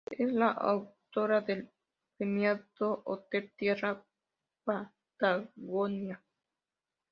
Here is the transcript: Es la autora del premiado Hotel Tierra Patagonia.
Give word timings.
Es 0.17 0.33
la 0.33 0.49
autora 0.49 1.41
del 1.41 1.69
premiado 2.17 3.03
Hotel 3.05 3.53
Tierra 3.55 4.03
Patagonia. 4.63 6.23